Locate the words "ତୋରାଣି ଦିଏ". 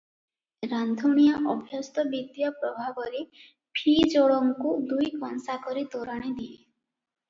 5.97-6.55